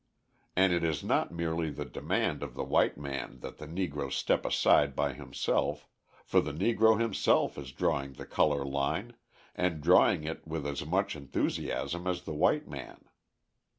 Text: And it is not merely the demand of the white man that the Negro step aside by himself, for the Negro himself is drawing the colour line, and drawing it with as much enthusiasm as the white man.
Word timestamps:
And 0.55 0.73
it 0.73 0.83
is 0.83 1.03
not 1.03 1.31
merely 1.31 1.69
the 1.69 1.85
demand 1.85 2.41
of 2.41 2.55
the 2.55 2.63
white 2.63 2.97
man 2.97 3.37
that 3.41 3.59
the 3.59 3.67
Negro 3.67 4.11
step 4.11 4.47
aside 4.47 4.95
by 4.95 5.13
himself, 5.13 5.87
for 6.25 6.41
the 6.41 6.51
Negro 6.51 6.99
himself 6.99 7.55
is 7.55 7.71
drawing 7.71 8.13
the 8.13 8.25
colour 8.25 8.65
line, 8.65 9.13
and 9.53 9.79
drawing 9.79 10.23
it 10.23 10.47
with 10.47 10.65
as 10.65 10.83
much 10.87 11.15
enthusiasm 11.15 12.07
as 12.07 12.23
the 12.23 12.33
white 12.33 12.67
man. 12.67 13.05